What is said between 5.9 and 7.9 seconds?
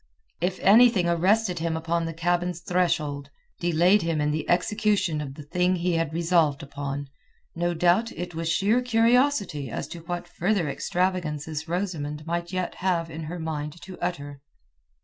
had resolved upon, no